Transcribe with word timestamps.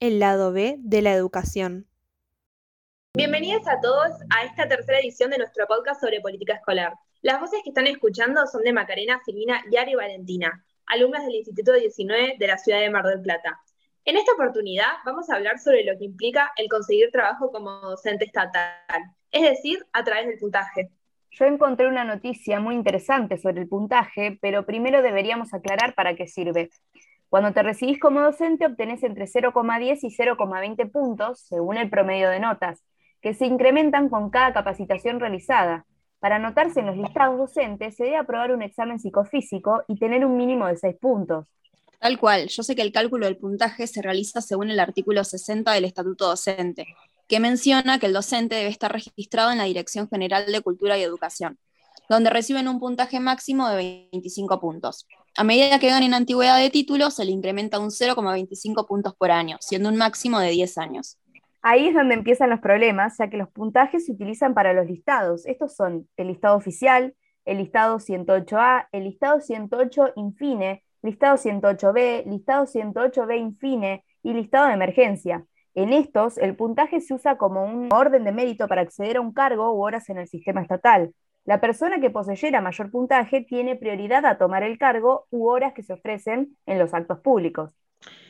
el 0.00 0.18
lado 0.18 0.50
B 0.50 0.76
de 0.78 1.02
la 1.02 1.12
educación. 1.12 1.86
Bienvenidos 3.14 3.68
a 3.68 3.80
todos 3.82 4.10
a 4.30 4.46
esta 4.46 4.66
tercera 4.66 4.98
edición 4.98 5.30
de 5.30 5.36
nuestro 5.36 5.66
podcast 5.66 6.00
sobre 6.00 6.22
política 6.22 6.54
escolar. 6.54 6.94
Las 7.20 7.38
voces 7.38 7.60
que 7.62 7.68
están 7.68 7.86
escuchando 7.86 8.46
son 8.46 8.62
de 8.62 8.72
Macarena, 8.72 9.20
Silvina, 9.26 9.62
Yari 9.70 9.92
y 9.92 9.96
Valentina, 9.96 10.64
alumnas 10.86 11.26
del 11.26 11.34
Instituto 11.34 11.74
19 11.74 12.36
de 12.38 12.46
la 12.46 12.56
ciudad 12.56 12.80
de 12.80 12.88
Mar 12.88 13.04
del 13.04 13.20
Plata. 13.20 13.60
En 14.06 14.16
esta 14.16 14.32
oportunidad 14.32 14.88
vamos 15.04 15.28
a 15.28 15.36
hablar 15.36 15.58
sobre 15.58 15.84
lo 15.84 15.98
que 15.98 16.06
implica 16.06 16.50
el 16.56 16.68
conseguir 16.68 17.10
trabajo 17.10 17.52
como 17.52 17.70
docente 17.70 18.24
estatal, 18.24 18.80
es 19.30 19.42
decir, 19.42 19.84
a 19.92 20.02
través 20.02 20.28
del 20.28 20.38
puntaje. 20.38 20.90
Yo 21.32 21.44
encontré 21.44 21.86
una 21.86 22.04
noticia 22.04 22.58
muy 22.58 22.74
interesante 22.74 23.36
sobre 23.36 23.60
el 23.60 23.68
puntaje, 23.68 24.38
pero 24.40 24.64
primero 24.64 25.02
deberíamos 25.02 25.52
aclarar 25.52 25.94
para 25.94 26.16
qué 26.16 26.26
sirve. 26.26 26.70
Cuando 27.30 27.52
te 27.52 27.62
recibís 27.62 28.00
como 28.00 28.20
docente 28.20 28.66
obtenés 28.66 29.04
entre 29.04 29.26
0,10 29.26 29.98
y 30.02 30.08
0,20 30.08 30.90
puntos, 30.90 31.40
según 31.40 31.76
el 31.76 31.88
promedio 31.88 32.28
de 32.28 32.40
notas, 32.40 32.82
que 33.22 33.34
se 33.34 33.46
incrementan 33.46 34.08
con 34.08 34.30
cada 34.30 34.52
capacitación 34.52 35.20
realizada. 35.20 35.86
Para 36.18 36.36
anotarse 36.36 36.80
en 36.80 36.86
los 36.86 36.96
listados 36.96 37.38
docentes 37.38 37.94
se 37.94 38.04
debe 38.04 38.16
aprobar 38.16 38.52
un 38.52 38.62
examen 38.62 38.98
psicofísico 38.98 39.84
y 39.86 39.96
tener 39.96 40.26
un 40.26 40.36
mínimo 40.36 40.66
de 40.66 40.76
6 40.76 40.96
puntos. 41.00 41.46
Tal 42.00 42.18
cual, 42.18 42.48
yo 42.48 42.64
sé 42.64 42.74
que 42.74 42.82
el 42.82 42.90
cálculo 42.90 43.26
del 43.26 43.36
puntaje 43.36 43.86
se 43.86 44.02
realiza 44.02 44.40
según 44.40 44.70
el 44.70 44.80
artículo 44.80 45.22
60 45.22 45.70
del 45.72 45.84
Estatuto 45.84 46.26
Docente, 46.26 46.86
que 47.28 47.38
menciona 47.38 48.00
que 48.00 48.06
el 48.06 48.12
docente 48.12 48.56
debe 48.56 48.70
estar 48.70 48.90
registrado 48.90 49.52
en 49.52 49.58
la 49.58 49.64
Dirección 49.64 50.08
General 50.08 50.50
de 50.50 50.60
Cultura 50.62 50.98
y 50.98 51.02
Educación, 51.02 51.58
donde 52.08 52.30
reciben 52.30 52.66
un 52.66 52.80
puntaje 52.80 53.20
máximo 53.20 53.68
de 53.68 54.08
25 54.10 54.58
puntos. 54.58 55.06
A 55.36 55.44
medida 55.44 55.78
que 55.78 55.88
ganen 55.88 56.14
antigüedad 56.14 56.58
de 56.58 56.70
título, 56.70 57.10
se 57.10 57.24
le 57.24 57.30
incrementa 57.30 57.78
un 57.78 57.90
0,25 57.90 58.86
puntos 58.86 59.14
por 59.14 59.30
año, 59.30 59.56
siendo 59.60 59.88
un 59.88 59.96
máximo 59.96 60.38
de 60.40 60.50
10 60.50 60.78
años. 60.78 61.18
Ahí 61.62 61.88
es 61.88 61.94
donde 61.94 62.14
empiezan 62.14 62.50
los 62.50 62.60
problemas, 62.60 63.16
ya 63.18 63.28
que 63.28 63.36
los 63.36 63.50
puntajes 63.50 64.06
se 64.06 64.12
utilizan 64.12 64.54
para 64.54 64.72
los 64.72 64.86
listados. 64.86 65.46
Estos 65.46 65.74
son 65.74 66.08
el 66.16 66.28
listado 66.28 66.56
oficial, 66.56 67.14
el 67.44 67.58
listado 67.58 67.98
108A, 67.98 68.88
el 68.92 69.04
listado 69.04 69.40
108 69.40 70.12
infine, 70.16 70.82
listado 71.02 71.36
108B, 71.36 72.24
listado 72.26 72.66
108B 72.66 73.38
infine 73.38 74.04
y 74.22 74.32
listado 74.32 74.68
de 74.68 74.74
emergencia. 74.74 75.44
En 75.74 75.92
estos, 75.92 76.38
el 76.38 76.56
puntaje 76.56 77.00
se 77.00 77.14
usa 77.14 77.36
como 77.36 77.64
un 77.64 77.88
orden 77.92 78.24
de 78.24 78.32
mérito 78.32 78.66
para 78.66 78.82
acceder 78.82 79.18
a 79.18 79.20
un 79.20 79.32
cargo 79.32 79.72
u 79.72 79.82
horas 79.82 80.08
en 80.08 80.18
el 80.18 80.28
sistema 80.28 80.62
estatal. 80.62 81.14
La 81.44 81.60
persona 81.60 82.00
que 82.00 82.10
poseyera 82.10 82.60
mayor 82.60 82.90
puntaje 82.90 83.40
tiene 83.40 83.76
prioridad 83.76 84.24
a 84.26 84.38
tomar 84.38 84.62
el 84.62 84.78
cargo 84.78 85.26
u 85.30 85.48
horas 85.48 85.72
que 85.72 85.82
se 85.82 85.94
ofrecen 85.94 86.56
en 86.66 86.78
los 86.78 86.92
actos 86.92 87.20
públicos. 87.20 87.70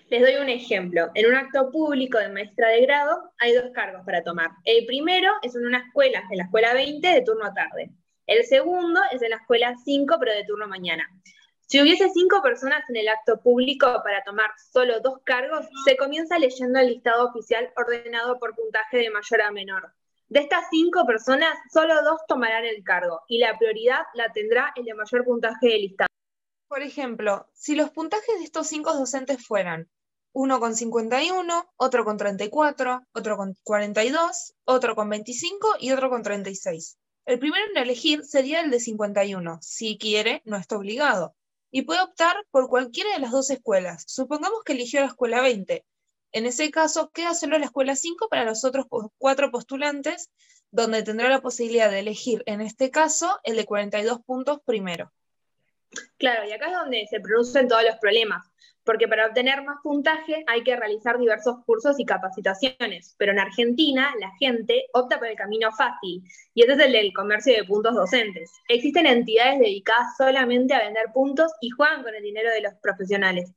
Les 0.08 0.22
doy 0.22 0.36
un 0.36 0.48
ejemplo. 0.48 1.10
En 1.14 1.26
un 1.26 1.34
acto 1.34 1.70
público 1.70 2.18
de 2.18 2.28
maestra 2.28 2.68
de 2.68 2.82
grado 2.82 3.32
hay 3.38 3.52
dos 3.52 3.70
cargos 3.72 4.02
para 4.04 4.22
tomar. 4.22 4.50
El 4.64 4.86
primero 4.86 5.30
es 5.42 5.54
en 5.54 5.66
una 5.66 5.78
escuela, 5.78 6.22
en 6.30 6.38
la 6.38 6.44
escuela 6.44 6.74
20, 6.74 7.06
de 7.06 7.22
turno 7.22 7.52
tarde. 7.52 7.90
El 8.26 8.44
segundo 8.44 9.00
es 9.12 9.22
en 9.22 9.30
la 9.30 9.36
escuela 9.36 9.74
5, 9.84 10.16
pero 10.18 10.32
de 10.32 10.44
turno 10.44 10.66
mañana. 10.66 11.08
Si 11.60 11.80
hubiese 11.80 12.08
cinco 12.10 12.42
personas 12.42 12.82
en 12.90 12.96
el 12.96 13.08
acto 13.08 13.40
público 13.40 13.86
para 14.02 14.24
tomar 14.24 14.50
solo 14.72 14.98
dos 15.00 15.20
cargos, 15.22 15.66
se 15.84 15.96
comienza 15.96 16.36
leyendo 16.36 16.80
el 16.80 16.88
listado 16.88 17.28
oficial 17.28 17.72
ordenado 17.76 18.40
por 18.40 18.56
puntaje 18.56 18.98
de 18.98 19.10
mayor 19.10 19.42
a 19.42 19.52
menor. 19.52 19.92
De 20.30 20.38
estas 20.38 20.66
cinco 20.70 21.04
personas, 21.06 21.58
solo 21.72 21.92
dos 22.04 22.20
tomarán 22.28 22.64
el 22.64 22.84
cargo 22.84 23.22
y 23.26 23.38
la 23.38 23.58
prioridad 23.58 24.02
la 24.14 24.32
tendrá 24.32 24.72
el 24.76 24.84
de 24.84 24.94
mayor 24.94 25.24
puntaje 25.24 25.66
del 25.66 25.80
listado. 25.80 26.06
Por 26.68 26.82
ejemplo, 26.82 27.48
si 27.52 27.74
los 27.74 27.90
puntajes 27.90 28.38
de 28.38 28.44
estos 28.44 28.68
cinco 28.68 28.94
docentes 28.94 29.44
fueran 29.44 29.90
uno 30.32 30.60
con 30.60 30.76
51, 30.76 31.72
otro 31.76 32.04
con 32.04 32.16
34, 32.16 33.02
otro 33.12 33.36
con 33.36 33.56
42, 33.64 34.54
otro 34.66 34.94
con 34.94 35.08
25 35.08 35.74
y 35.80 35.90
otro 35.90 36.10
con 36.10 36.22
36. 36.22 36.96
El 37.26 37.40
primero 37.40 37.64
en 37.68 37.82
elegir 37.82 38.24
sería 38.24 38.60
el 38.60 38.70
de 38.70 38.78
51. 38.78 39.58
Si 39.60 39.98
quiere, 39.98 40.42
no 40.44 40.56
está 40.56 40.76
obligado 40.76 41.34
y 41.72 41.82
puede 41.82 42.02
optar 42.02 42.36
por 42.52 42.68
cualquiera 42.68 43.12
de 43.14 43.18
las 43.18 43.32
dos 43.32 43.50
escuelas. 43.50 44.04
Supongamos 44.06 44.62
que 44.64 44.74
eligió 44.74 45.00
la 45.00 45.06
escuela 45.06 45.40
20. 45.40 45.84
En 46.32 46.46
ese 46.46 46.70
caso, 46.70 47.10
queda 47.10 47.34
solo 47.34 47.58
la 47.58 47.66
escuela 47.66 47.96
5 47.96 48.28
para 48.28 48.44
los 48.44 48.64
otros 48.64 48.86
cuatro 49.18 49.50
postulantes, 49.50 50.30
donde 50.70 51.02
tendrá 51.02 51.28
la 51.28 51.40
posibilidad 51.40 51.90
de 51.90 52.00
elegir, 52.00 52.42
en 52.46 52.60
este 52.60 52.90
caso, 52.90 53.40
el 53.42 53.56
de 53.56 53.64
42 53.64 54.22
puntos 54.22 54.60
primero. 54.64 55.12
Claro, 56.18 56.48
y 56.48 56.52
acá 56.52 56.66
es 56.66 56.74
donde 56.74 57.06
se 57.10 57.20
producen 57.20 57.66
todos 57.66 57.82
los 57.82 57.96
problemas, 57.96 58.46
porque 58.84 59.08
para 59.08 59.26
obtener 59.26 59.62
más 59.62 59.78
puntaje 59.82 60.44
hay 60.46 60.62
que 60.62 60.76
realizar 60.76 61.18
diversos 61.18 61.56
cursos 61.66 61.98
y 61.98 62.04
capacitaciones, 62.04 63.16
pero 63.18 63.32
en 63.32 63.40
Argentina 63.40 64.14
la 64.20 64.30
gente 64.38 64.86
opta 64.92 65.18
por 65.18 65.26
el 65.26 65.36
camino 65.36 65.72
fácil, 65.72 66.22
y 66.54 66.62
ese 66.62 66.74
es 66.74 66.78
el 66.78 66.92
del 66.92 67.12
comercio 67.12 67.54
de 67.54 67.64
puntos 67.64 67.94
docentes. 67.94 68.52
Existen 68.68 69.06
entidades 69.06 69.58
dedicadas 69.58 70.16
solamente 70.16 70.74
a 70.74 70.84
vender 70.84 71.06
puntos 71.12 71.50
y 71.60 71.70
juegan 71.70 72.04
con 72.04 72.14
el 72.14 72.22
dinero 72.22 72.50
de 72.50 72.60
los 72.60 72.74
profesionales. 72.74 73.52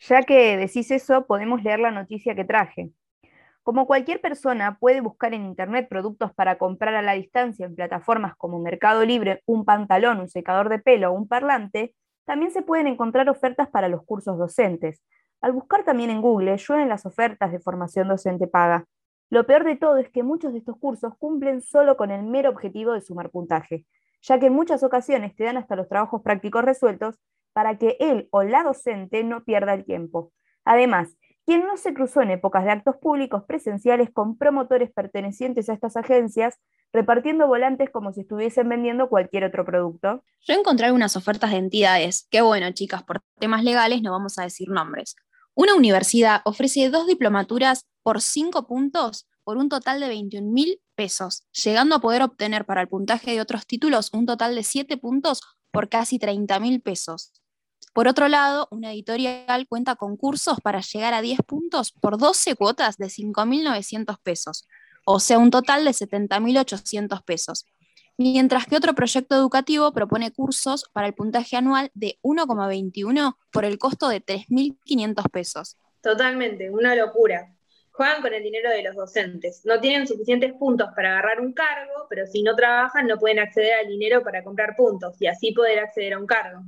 Ya 0.00 0.22
que 0.22 0.56
decís 0.56 0.90
eso, 0.90 1.26
podemos 1.26 1.62
leer 1.62 1.80
la 1.80 1.90
noticia 1.90 2.34
que 2.34 2.44
traje. 2.44 2.92
Como 3.62 3.86
cualquier 3.86 4.20
persona 4.20 4.78
puede 4.78 5.00
buscar 5.00 5.34
en 5.34 5.44
Internet 5.44 5.88
productos 5.90 6.32
para 6.32 6.56
comprar 6.56 6.94
a 6.94 7.02
la 7.02 7.12
distancia 7.12 7.66
en 7.66 7.74
plataformas 7.74 8.34
como 8.36 8.60
Mercado 8.60 9.04
Libre, 9.04 9.42
un 9.44 9.64
pantalón, 9.64 10.20
un 10.20 10.28
secador 10.28 10.68
de 10.68 10.78
pelo 10.78 11.10
o 11.10 11.14
un 11.14 11.28
parlante, 11.28 11.94
también 12.24 12.50
se 12.50 12.62
pueden 12.62 12.86
encontrar 12.86 13.28
ofertas 13.28 13.68
para 13.68 13.88
los 13.88 14.04
cursos 14.04 14.38
docentes. 14.38 15.02
Al 15.40 15.52
buscar 15.52 15.84
también 15.84 16.10
en 16.10 16.22
Google, 16.22 16.56
llueven 16.56 16.88
las 16.88 17.04
ofertas 17.04 17.52
de 17.52 17.60
formación 17.60 18.08
docente 18.08 18.46
paga. 18.46 18.86
Lo 19.30 19.46
peor 19.46 19.64
de 19.64 19.76
todo 19.76 19.98
es 19.98 20.08
que 20.10 20.22
muchos 20.22 20.52
de 20.52 20.60
estos 20.60 20.78
cursos 20.78 21.12
cumplen 21.18 21.60
solo 21.60 21.96
con 21.96 22.10
el 22.10 22.22
mero 22.22 22.50
objetivo 22.50 22.92
de 22.92 23.02
sumar 23.02 23.30
puntaje, 23.30 23.84
ya 24.22 24.38
que 24.38 24.46
en 24.46 24.54
muchas 24.54 24.82
ocasiones 24.82 25.36
te 25.36 25.44
dan 25.44 25.58
hasta 25.58 25.76
los 25.76 25.88
trabajos 25.88 26.22
prácticos 26.22 26.64
resueltos 26.64 27.18
para 27.58 27.76
que 27.76 27.96
él 27.98 28.28
o 28.30 28.44
la 28.44 28.62
docente 28.62 29.24
no 29.24 29.42
pierda 29.42 29.74
el 29.74 29.84
tiempo. 29.84 30.32
Además, 30.64 31.16
quien 31.44 31.66
no 31.66 31.76
se 31.76 31.92
cruzó 31.92 32.22
en 32.22 32.30
épocas 32.30 32.62
de 32.62 32.70
actos 32.70 32.94
públicos 32.98 33.42
presenciales 33.48 34.10
con 34.12 34.38
promotores 34.38 34.92
pertenecientes 34.92 35.68
a 35.68 35.72
estas 35.72 35.96
agencias, 35.96 36.60
repartiendo 36.92 37.48
volantes 37.48 37.90
como 37.90 38.12
si 38.12 38.20
estuviesen 38.20 38.68
vendiendo 38.68 39.08
cualquier 39.08 39.42
otro 39.42 39.64
producto. 39.64 40.22
Yo 40.42 40.54
encontré 40.54 40.86
algunas 40.86 41.16
ofertas 41.16 41.50
de 41.50 41.56
entidades, 41.56 42.28
que 42.30 42.42
bueno, 42.42 42.70
chicas, 42.70 43.02
por 43.02 43.22
temas 43.40 43.64
legales 43.64 44.02
no 44.02 44.12
vamos 44.12 44.38
a 44.38 44.44
decir 44.44 44.68
nombres. 44.68 45.16
Una 45.56 45.74
universidad 45.74 46.42
ofrece 46.44 46.90
dos 46.90 47.08
diplomaturas 47.08 47.88
por 48.04 48.20
cinco 48.20 48.68
puntos 48.68 49.26
por 49.42 49.56
un 49.56 49.68
total 49.68 49.98
de 49.98 50.06
21 50.06 50.48
mil 50.48 50.80
pesos, 50.94 51.42
llegando 51.50 51.96
a 51.96 52.00
poder 52.00 52.22
obtener 52.22 52.66
para 52.66 52.82
el 52.82 52.88
puntaje 52.88 53.32
de 53.32 53.40
otros 53.40 53.66
títulos 53.66 54.10
un 54.12 54.26
total 54.26 54.54
de 54.54 54.62
7 54.62 54.96
puntos 54.98 55.40
por 55.70 55.88
casi 55.88 56.18
30 56.18 56.60
mil 56.60 56.80
pesos. 56.80 57.32
Por 57.98 58.06
otro 58.06 58.28
lado, 58.28 58.68
una 58.70 58.92
editorial 58.92 59.66
cuenta 59.68 59.96
con 59.96 60.16
cursos 60.16 60.60
para 60.60 60.80
llegar 60.82 61.14
a 61.14 61.20
10 61.20 61.40
puntos 61.40 61.90
por 61.90 62.16
12 62.16 62.54
cuotas 62.54 62.96
de 62.96 63.06
5.900 63.06 64.20
pesos, 64.22 64.68
o 65.04 65.18
sea, 65.18 65.38
un 65.38 65.50
total 65.50 65.84
de 65.84 65.90
70.800 65.90 67.24
pesos. 67.24 67.66
Mientras 68.16 68.66
que 68.66 68.76
otro 68.76 68.94
proyecto 68.94 69.34
educativo 69.34 69.90
propone 69.92 70.30
cursos 70.30 70.88
para 70.92 71.08
el 71.08 71.14
puntaje 71.14 71.56
anual 71.56 71.90
de 71.94 72.20
1,21 72.22 73.36
por 73.50 73.64
el 73.64 73.78
costo 73.78 74.08
de 74.08 74.24
3.500 74.24 75.28
pesos. 75.32 75.76
Totalmente, 76.00 76.70
una 76.70 76.94
locura. 76.94 77.52
Juegan 77.90 78.22
con 78.22 78.32
el 78.32 78.44
dinero 78.44 78.70
de 78.70 78.84
los 78.84 78.94
docentes. 78.94 79.62
No 79.64 79.80
tienen 79.80 80.06
suficientes 80.06 80.52
puntos 80.52 80.90
para 80.94 81.18
agarrar 81.18 81.40
un 81.40 81.52
cargo, 81.52 82.06
pero 82.08 82.28
si 82.28 82.44
no 82.44 82.54
trabajan 82.54 83.08
no 83.08 83.18
pueden 83.18 83.40
acceder 83.40 83.74
al 83.74 83.88
dinero 83.88 84.22
para 84.22 84.44
comprar 84.44 84.76
puntos 84.76 85.20
y 85.20 85.26
así 85.26 85.50
poder 85.50 85.80
acceder 85.80 86.12
a 86.12 86.20
un 86.20 86.26
cargo. 86.26 86.62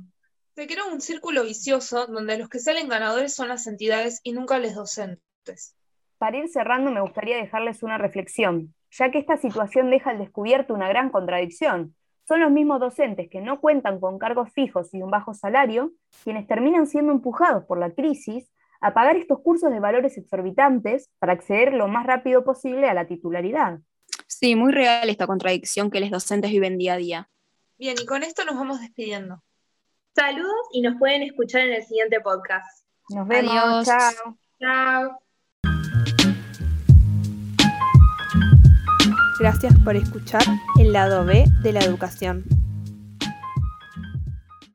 Se 0.53 0.67
crea 0.67 0.83
un 0.83 0.99
círculo 0.99 1.43
vicioso 1.43 2.07
donde 2.07 2.37
los 2.37 2.49
que 2.49 2.59
salen 2.59 2.89
ganadores 2.89 3.33
son 3.33 3.47
las 3.47 3.67
entidades 3.67 4.19
y 4.21 4.33
nunca 4.33 4.59
los 4.59 4.75
docentes. 4.75 5.77
Para 6.17 6.37
ir 6.37 6.49
cerrando, 6.49 6.91
me 6.91 6.99
gustaría 6.99 7.37
dejarles 7.37 7.83
una 7.83 7.97
reflexión, 7.97 8.75
ya 8.91 9.11
que 9.11 9.17
esta 9.17 9.37
situación 9.37 9.89
deja 9.89 10.09
al 10.09 10.19
descubierto 10.19 10.73
una 10.73 10.89
gran 10.89 11.09
contradicción. 11.09 11.95
Son 12.27 12.41
los 12.41 12.51
mismos 12.51 12.81
docentes 12.81 13.29
que 13.29 13.39
no 13.39 13.61
cuentan 13.61 14.01
con 14.01 14.19
cargos 14.19 14.51
fijos 14.51 14.93
y 14.93 15.01
un 15.01 15.09
bajo 15.09 15.33
salario 15.33 15.93
quienes 16.23 16.47
terminan 16.47 16.85
siendo 16.85 17.13
empujados 17.13 17.63
por 17.63 17.79
la 17.79 17.91
crisis 17.91 18.51
a 18.81 18.93
pagar 18.93 19.15
estos 19.15 19.39
cursos 19.39 19.71
de 19.71 19.79
valores 19.79 20.17
exorbitantes 20.17 21.09
para 21.19 21.31
acceder 21.31 21.73
lo 21.73 21.87
más 21.87 22.05
rápido 22.05 22.43
posible 22.43 22.89
a 22.89 22.93
la 22.93 23.07
titularidad. 23.07 23.79
Sí, 24.27 24.55
muy 24.55 24.73
real 24.73 25.09
esta 25.09 25.27
contradicción 25.27 25.89
que 25.89 26.01
los 26.01 26.09
docentes 26.09 26.51
viven 26.51 26.77
día 26.77 26.93
a 26.93 26.97
día. 26.97 27.29
Bien, 27.77 27.95
y 28.01 28.05
con 28.05 28.23
esto 28.23 28.43
nos 28.43 28.55
vamos 28.55 28.81
despidiendo. 28.81 29.41
Saludos 30.13 30.67
y 30.73 30.81
nos 30.81 30.97
pueden 30.97 31.23
escuchar 31.23 31.61
en 31.61 31.73
el 31.73 31.83
siguiente 31.83 32.19
podcast. 32.19 32.85
Nos 33.09 33.27
vemos. 33.27 33.85
Chao. 33.85 34.37
Chao. 34.59 35.19
Gracias 39.39 39.73
por 39.83 39.95
escuchar 39.95 40.43
el 40.79 40.91
lado 40.91 41.25
B 41.25 41.45
de 41.63 41.73
la 41.73 41.79
educación. 41.79 42.43